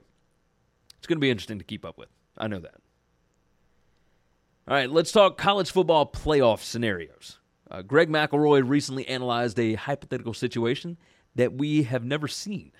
[0.97, 2.09] it's going to be interesting to keep up with.
[2.37, 2.75] I know that.
[4.69, 7.39] All right, let's talk college football playoff scenarios.
[7.71, 10.97] Uh, Greg McElroy recently analyzed a hypothetical situation
[11.35, 12.73] that we have never seen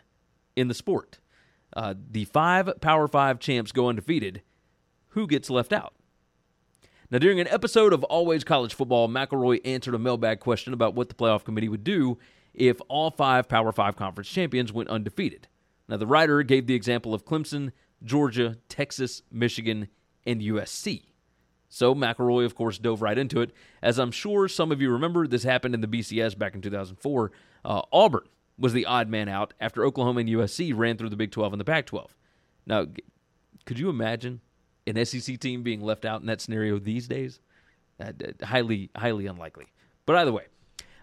[0.58, 1.20] in the sport.
[1.74, 4.42] Uh, the five Power Five champs go undefeated.
[5.12, 5.94] Who gets left out?
[7.10, 11.08] Now, during an episode of Always College Football, McElroy answered a mailbag question about what
[11.08, 12.18] the playoff committee would do
[12.54, 15.48] if all five Power Five conference champions went undefeated.
[15.88, 17.72] Now, the writer gave the example of Clemson,
[18.04, 19.88] Georgia, Texas, Michigan,
[20.26, 21.04] and USC.
[21.70, 23.52] So McElroy, of course, dove right into it.
[23.82, 27.32] As I'm sure some of you remember, this happened in the BCS back in 2004.
[27.66, 28.28] Uh, Auburn
[28.58, 31.60] was the odd man out after Oklahoma and USC ran through the Big 12 and
[31.60, 32.16] the Pac 12.
[32.66, 32.86] Now,
[33.66, 34.42] could you imagine
[34.88, 37.40] an SEC team being left out in that scenario these days?
[38.00, 38.12] Uh,
[38.44, 39.68] highly, highly unlikely.
[40.06, 40.46] But either way,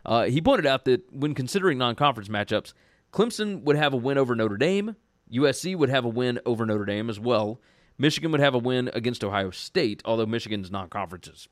[0.07, 2.73] uh, he pointed out that when considering non conference matchups,
[3.13, 4.97] Clemson would have a win over Notre Dame,
[5.33, 7.61] USC would have a win over Notre Dame as well,
[7.99, 11.49] Michigan would have a win against Ohio State, although Michigan's non-conferences.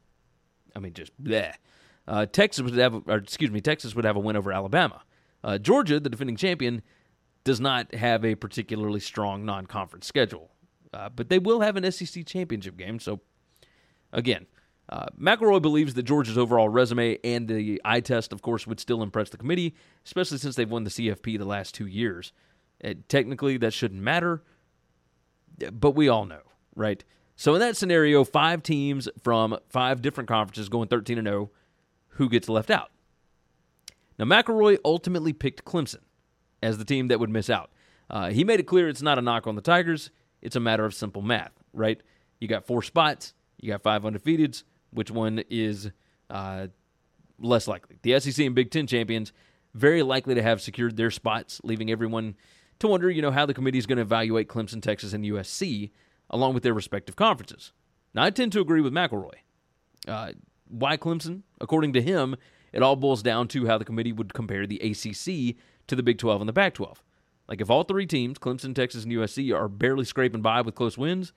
[0.74, 1.54] I mean, just bleh.
[2.08, 5.02] Uh, Texas would have, or excuse me, Texas would have a win over Alabama.
[5.44, 6.82] Uh, Georgia, the defending champion,
[7.44, 10.50] does not have a particularly strong non-conference schedule,
[10.92, 12.98] uh, but they will have an SEC championship game.
[12.98, 13.20] So,
[14.12, 14.46] again,
[14.88, 19.02] uh, McElroy believes that Georgia's overall resume and the eye test, of course, would still
[19.02, 19.74] impress the committee,
[20.04, 22.32] especially since they've won the CFP the last two years.
[22.84, 24.42] Uh, technically, that shouldn't matter
[25.72, 26.42] but we all know,
[26.74, 27.02] right?
[27.36, 31.50] So in that scenario, five teams from five different conferences going 13 and 0,
[32.08, 32.90] who gets left out?
[34.18, 36.02] Now McElroy ultimately picked Clemson
[36.62, 37.70] as the team that would miss out.
[38.10, 40.10] Uh, he made it clear it's not a knock on the Tigers;
[40.42, 42.00] it's a matter of simple math, right?
[42.40, 44.64] You got four spots, you got five undefeateds.
[44.90, 45.90] Which one is
[46.28, 46.66] uh,
[47.38, 47.98] less likely?
[48.02, 49.32] The SEC and Big Ten champions
[49.74, 52.34] very likely to have secured their spots, leaving everyone
[52.82, 55.90] to wonder, you know, how the committee is going to evaluate Clemson, Texas, and USC
[56.30, 57.72] along with their respective conferences.
[58.14, 59.34] Now, I tend to agree with McElroy.
[60.06, 60.32] Uh,
[60.68, 61.42] why Clemson?
[61.60, 62.36] According to him,
[62.72, 66.18] it all boils down to how the committee would compare the ACC to the Big
[66.18, 67.02] 12 and the Pac 12.
[67.48, 70.96] Like if all three teams, Clemson, Texas, and USC, are barely scraping by with close
[70.96, 71.32] wins,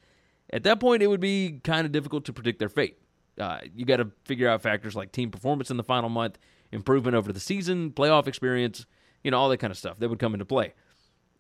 [0.52, 2.98] at that point it would be kind of difficult to predict their fate.
[3.40, 6.38] Uh, you got to figure out factors like team performance in the final month,
[6.72, 8.86] improvement over the season, playoff experience,
[9.24, 10.74] you know, all that kind of stuff that would come into play.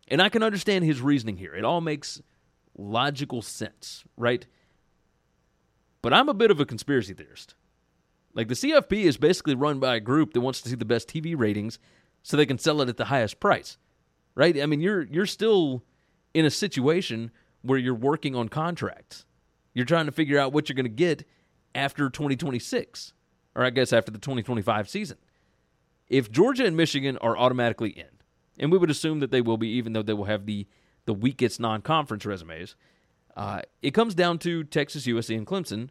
[0.07, 1.55] And I can understand his reasoning here.
[1.55, 2.21] It all makes
[2.77, 4.45] logical sense, right?
[6.01, 7.55] But I'm a bit of a conspiracy theorist.
[8.33, 11.07] Like the CFP is basically run by a group that wants to see the best
[11.07, 11.79] TV ratings
[12.21, 13.77] so they can sell it at the highest price.
[14.35, 14.61] Right?
[14.61, 15.83] I mean, you're you're still
[16.33, 19.25] in a situation where you're working on contracts.
[19.73, 21.25] You're trying to figure out what you're going to get
[21.73, 23.13] after 2026
[23.55, 25.17] or I guess after the 2025 season.
[26.07, 28.05] If Georgia and Michigan are automatically in,
[28.59, 30.67] and we would assume that they will be even though they will have the
[31.05, 32.75] the weakest non-conference resumes,
[33.35, 35.89] uh, it comes down to Texas, USC, and Clemson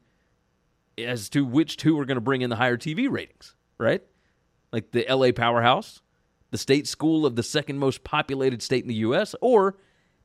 [0.98, 4.02] as to which two are going to bring in the higher TV ratings, right?
[4.72, 6.02] Like the LA powerhouse,
[6.50, 9.76] the state school of the second most populated state in the U.S., or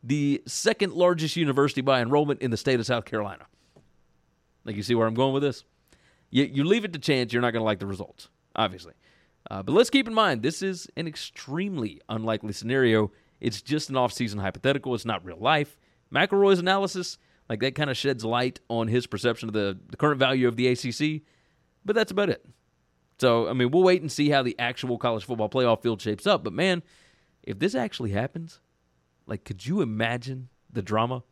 [0.04, 3.46] the second largest university by enrollment in the state of South Carolina.
[4.64, 5.64] Like, you see where I'm going with this?
[6.30, 8.94] You, you leave it to chance, you're not going to like the results, obviously.
[9.50, 13.12] Uh, but let's keep in mind, this is an extremely unlikely scenario.
[13.40, 14.94] It's just an off-season hypothetical.
[14.94, 15.78] It's not real life.
[16.14, 17.18] McElroy's analysis
[17.50, 20.56] like that kind of sheds light on his perception of the, the current value of
[20.56, 21.24] the ACC,
[21.84, 22.46] but that's about it.
[23.20, 26.28] So, I mean, we'll wait and see how the actual college football playoff field shapes
[26.28, 26.44] up.
[26.44, 26.84] But man,
[27.44, 28.60] if this actually happens,
[29.26, 31.24] like, could you imagine the drama?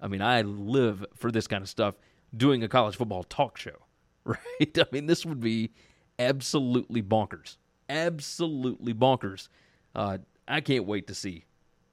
[0.00, 1.94] I mean, I live for this kind of stuff
[2.36, 3.86] doing a college football talk show,
[4.24, 4.78] right?
[4.78, 5.70] I mean, this would be
[6.18, 7.56] absolutely bonkers.
[7.88, 9.48] Absolutely bonkers.
[9.94, 11.44] Uh, I can't wait to see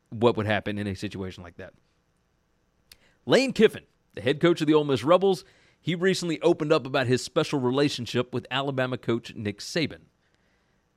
[0.09, 1.73] what would happen in a situation like that.
[3.25, 3.83] Lane Kiffin,
[4.15, 5.45] the head coach of the Ole Miss Rebels,
[5.79, 10.01] he recently opened up about his special relationship with Alabama coach Nick Saban.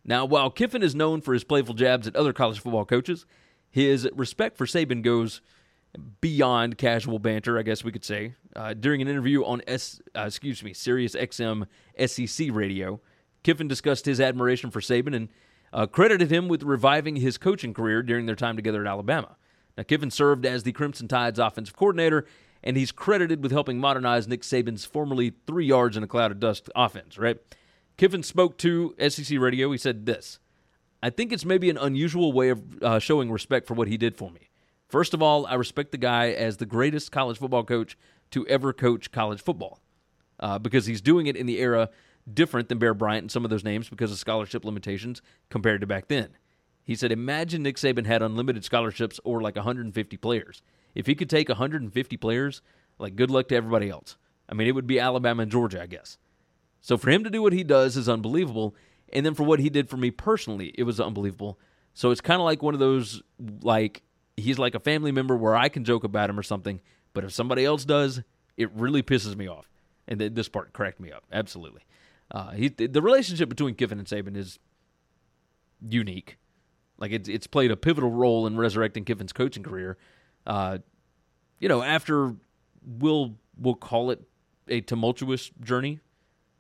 [0.05, 3.25] Now, while Kiffin is known for his playful jabs at other college football coaches,
[3.71, 5.41] his respect for Saban goes
[6.21, 8.35] beyond casual banter, I guess we could say.
[8.55, 11.67] Uh, during an interview on S, uh, excuse me, Sirius XM
[12.07, 13.01] SEC radio,
[13.45, 15.29] Kiffin discussed his admiration for Saban and
[15.73, 19.37] uh, credited him with reviving his coaching career during their time together at Alabama.
[19.77, 22.27] Now, Kiffin served as the Crimson Tide's offensive coordinator,
[22.63, 26.41] and he's credited with helping modernize Nick Saban's formerly three yards in a cloud of
[26.41, 27.37] dust offense, right?
[27.97, 29.71] Kiffin spoke to SEC Radio.
[29.71, 30.39] He said this
[31.03, 34.17] I think it's maybe an unusual way of uh, showing respect for what he did
[34.17, 34.49] for me.
[34.89, 37.99] First of all, I respect the guy as the greatest college football coach
[38.31, 39.81] to ever coach college football
[40.41, 41.91] uh, because he's doing it in the era
[42.33, 45.87] different than Bear Bryant and some of those names because of scholarship limitations compared to
[45.87, 46.31] back then.
[46.83, 50.63] He said, Imagine Nick Saban had unlimited scholarships or like 150 players.
[50.95, 52.63] If he could take 150 players,
[52.99, 54.17] like good luck to everybody else.
[54.49, 56.19] I mean, it would be Alabama and Georgia, I guess.
[56.81, 58.75] So for him to do what he does is unbelievable.
[59.13, 61.59] And then for what he did for me personally, it was unbelievable.
[61.95, 63.23] So it's kind of like one of those,
[63.63, 64.03] like,
[64.37, 66.81] he's like a family member where I can joke about him or something.
[67.15, 68.23] But if somebody else does,
[68.57, 69.71] it really pisses me off.
[70.07, 71.25] And this part cracked me up.
[71.33, 71.83] Absolutely.
[72.31, 74.59] Uh, he, the relationship between Kiffin and Saban is
[75.87, 76.39] unique.
[76.99, 79.97] Like it's it's played a pivotal role in resurrecting Kiffin's coaching career.
[80.47, 80.79] Uh,
[81.59, 82.35] you know, after
[82.85, 84.23] we'll we'll call it
[84.69, 86.01] a tumultuous journey.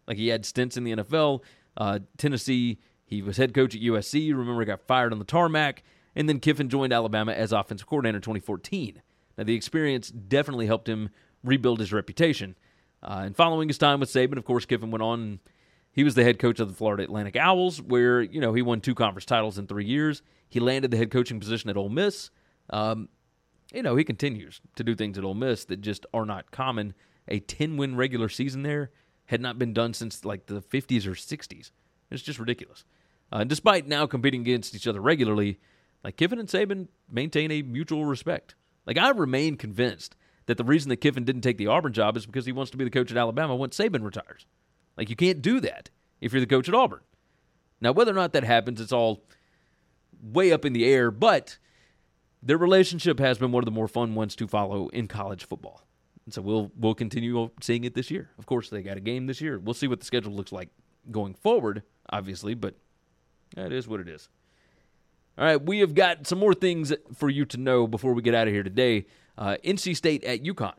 [0.06, 1.40] Like he had stints in the NFL,
[1.76, 2.78] uh, Tennessee.
[3.06, 4.30] He was head coach at USC.
[4.36, 5.82] Remember, he got fired on the tarmac,
[6.14, 9.02] and then Kiffin joined Alabama as offensive coordinator in 2014.
[9.38, 11.10] Now, the experience definitely helped him
[11.42, 12.56] rebuild his reputation.
[13.04, 15.40] Uh, and following his time with Saban, of course, Kiffin went on
[15.94, 18.80] he was the head coach of the Florida Atlantic Owls, where you know he won
[18.80, 20.22] two conference titles in three years.
[20.48, 22.30] He landed the head coaching position at Ole Miss.
[22.70, 23.08] Um,
[23.72, 26.94] you know he continues to do things at Ole Miss that just are not common.
[27.28, 28.90] A ten-win regular season there
[29.26, 31.70] had not been done since like the 50s or 60s.
[32.10, 32.84] It's just ridiculous.
[33.32, 35.58] Uh, and despite now competing against each other regularly,
[36.02, 38.54] like Kiffin and Saban maintain a mutual respect.
[38.84, 40.14] Like I remain convinced
[40.46, 42.76] that the reason that Kiffin didn't take the Auburn job is because he wants to
[42.76, 44.46] be the coach at Alabama once Saban retires.
[44.96, 47.00] Like you can't do that if you're the coach at Auburn.
[47.80, 49.24] Now, whether or not that happens, it's all
[50.22, 51.58] way up in the air, but
[52.42, 55.82] their relationship has been one of the more fun ones to follow in college football.
[56.24, 58.30] And so we'll we'll continue seeing it this year.
[58.38, 59.58] Of course, they got a game this year.
[59.58, 60.70] We'll see what the schedule looks like
[61.10, 62.76] going forward, obviously, but
[63.56, 64.28] that is what it is.
[65.36, 68.34] All right, we have got some more things for you to know before we get
[68.34, 69.06] out of here today.
[69.36, 70.74] Uh, NC State at UConn.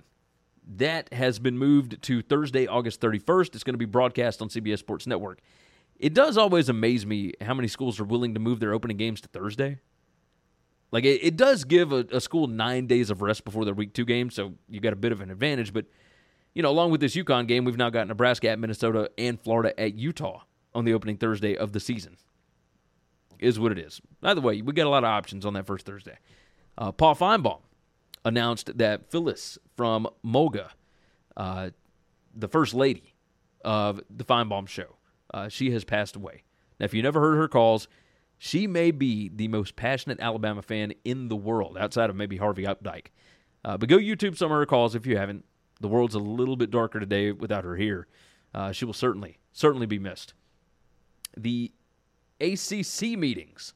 [0.78, 3.54] That has been moved to Thursday, August 31st.
[3.54, 5.42] It's going to be broadcast on CBS Sports Network.
[6.00, 9.20] It does always amaze me how many schools are willing to move their opening games
[9.22, 9.80] to Thursday.
[10.90, 13.94] Like, it, it does give a, a school nine days of rest before their week
[13.94, 15.74] two game, so you got a bit of an advantage.
[15.74, 15.86] But,
[16.54, 19.78] you know, along with this UConn game, we've now got Nebraska at Minnesota and Florida
[19.78, 20.44] at Utah
[20.74, 22.16] on the opening Thursday of the season.
[23.40, 24.02] Is what it is.
[24.22, 26.18] By the way, we got a lot of options on that first Thursday.
[26.78, 27.62] Uh, Paul Finebaum
[28.24, 30.70] announced that Phyllis from Mulga,
[31.38, 31.70] uh,
[32.36, 33.14] the first lady
[33.64, 34.98] of the Finebaum show,
[35.34, 36.44] uh, she has passed away.
[36.80, 37.88] Now, if you never heard her calls,
[38.38, 42.64] she may be the most passionate Alabama fan in the world, outside of maybe Harvey
[42.64, 43.08] Updike.
[43.64, 45.46] Uh, but go YouTube some of her calls if you haven't.
[45.82, 48.08] The world's a little bit darker today without her here.
[48.54, 50.34] Uh, she will certainly, certainly be missed.
[51.36, 51.72] The
[52.40, 53.74] ACC meetings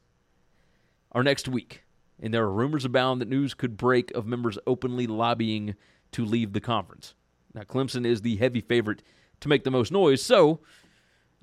[1.11, 1.83] are next week,
[2.21, 5.75] and there are rumors abound that news could break of members openly lobbying
[6.11, 7.13] to leave the conference.
[7.53, 9.01] Now, Clemson is the heavy favorite
[9.39, 10.59] to make the most noise, so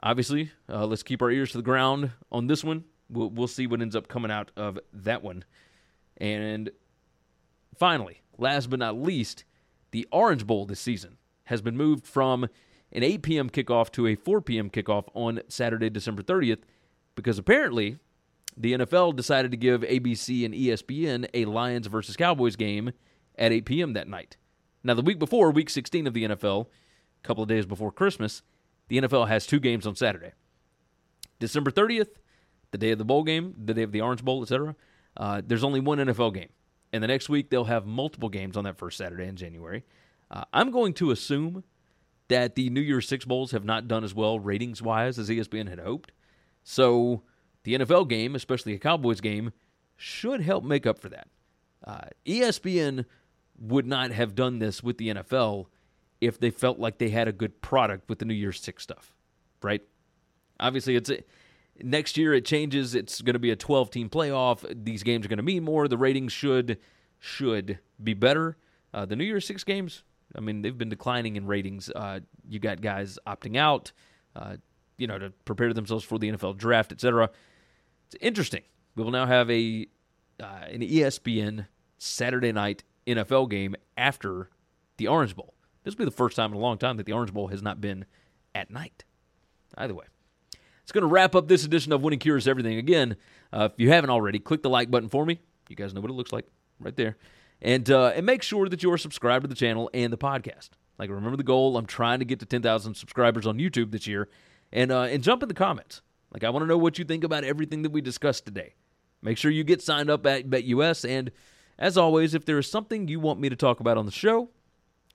[0.02, 2.84] obviously, uh, let's keep our ears to the ground on this one.
[3.08, 5.44] We'll, we'll see what ends up coming out of that one.
[6.18, 6.70] And
[7.76, 9.44] finally, last but not least,
[9.90, 12.44] the Orange Bowl this season has been moved from
[12.92, 13.50] an 8 p.m.
[13.50, 14.70] kickoff to a 4 p.m.
[14.70, 16.62] kickoff on Saturday, December 30th,
[17.16, 17.98] because apparently
[18.56, 22.92] the NFL decided to give ABC and ESPN a Lions versus Cowboys game
[23.36, 23.92] at 8 p.m.
[23.94, 24.36] that night.
[24.84, 28.42] Now, the week before, week 16 of the NFL, a couple of days before Christmas,
[28.88, 30.32] the NFL has two games on Saturday.
[31.40, 32.10] December 30th,
[32.70, 34.76] the day of the bowl game, the day of the Orange Bowl, etc.
[35.16, 36.50] Uh, there's only one NFL game.
[36.92, 39.84] And the next week, they'll have multiple games on that first Saturday in January.
[40.30, 41.64] Uh, I'm going to assume
[42.28, 45.68] that the New Year's Six Bowls have not done as well ratings wise as ESPN
[45.68, 46.12] had hoped.
[46.68, 47.22] So
[47.62, 49.52] the NFL game, especially a Cowboys game,
[49.94, 51.28] should help make up for that.
[51.84, 53.04] Uh, ESPN
[53.56, 55.66] would not have done this with the NFL
[56.20, 59.14] if they felt like they had a good product with the New Year's Six stuff,
[59.62, 59.80] right?
[60.58, 61.08] Obviously, it's
[61.84, 62.96] next year it changes.
[62.96, 64.66] It's going to be a 12 team playoff.
[64.84, 65.86] These games are going to mean more.
[65.86, 66.78] The ratings should
[67.20, 68.56] should be better.
[68.92, 70.02] Uh, the New Year's Six games,
[70.34, 71.90] I mean, they've been declining in ratings.
[71.94, 73.92] Uh, you got guys opting out,
[74.34, 74.56] uh,
[74.98, 77.30] you know, to prepare themselves for the NFL draft, etc.
[78.06, 78.62] It's interesting.
[78.94, 79.86] We will now have a
[80.40, 81.66] uh, an ESPN
[81.98, 84.50] Saturday night NFL game after
[84.96, 85.54] the Orange Bowl.
[85.84, 87.62] This will be the first time in a long time that the Orange Bowl has
[87.62, 88.04] not been
[88.54, 89.04] at night.
[89.76, 90.06] Either way.
[90.82, 92.78] It's going to wrap up this edition of Winning Cures Everything.
[92.78, 93.16] Again,
[93.52, 95.40] uh, if you haven't already, click the like button for me.
[95.68, 96.46] You guys know what it looks like
[96.78, 97.16] right there.
[97.60, 100.70] And, uh, and make sure that you're subscribed to the channel and the podcast.
[100.98, 101.76] Like, remember the goal.
[101.76, 104.28] I'm trying to get to 10,000 subscribers on YouTube this year.
[104.72, 106.02] And, uh, and jump in the comments.
[106.32, 108.74] Like, I want to know what you think about everything that we discussed today.
[109.22, 111.08] Make sure you get signed up at BetUS.
[111.08, 111.30] And
[111.78, 114.50] as always, if there is something you want me to talk about on the show,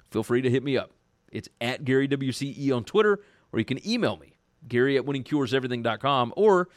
[0.10, 0.91] feel free to hit me up.
[1.32, 3.20] It's at Gary WCE on Twitter,
[3.54, 4.36] or you can email me,
[4.68, 6.70] Gary at winningcureseverything.com, or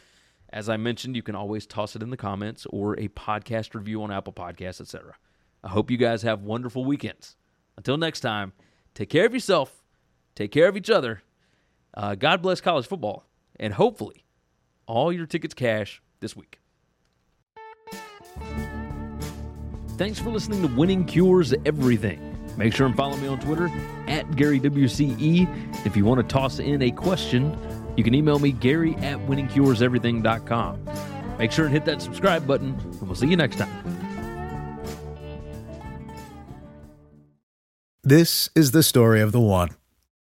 [0.51, 4.05] as I mentioned, you can always toss it in the comments or a podcast review
[4.05, 5.17] on Apple Podcasts, etc.
[5.65, 7.35] I hope you guys have wonderful weekends.
[7.77, 8.53] Until next time,
[8.95, 9.83] take care of yourself,
[10.37, 11.24] take care of each other.
[11.97, 13.25] Uh, God bless college football,
[13.59, 14.25] and hopefully,
[14.87, 16.59] all your tickets cash this week.
[19.97, 22.31] Thanks for listening to Winning Cures Everything.
[22.57, 23.67] Make sure and follow me on Twitter
[24.09, 25.87] at GaryWCE.
[25.87, 27.57] If you want to toss in a question,
[27.97, 30.85] you can email me, Gary at winningcureseverything.com.
[31.39, 33.71] Make sure and hit that subscribe button, and we'll see you next time.
[38.03, 39.71] This is the story of the one.